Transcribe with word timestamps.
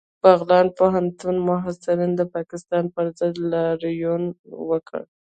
بغلان 0.23 0.67
پوهنتون 0.77 1.35
محصلینو 1.49 2.17
د 2.19 2.21
پاکستان 2.35 2.83
پر 2.95 3.05
ضد 3.19 3.35
لاریون 3.51 4.23
وکړ 4.69 5.01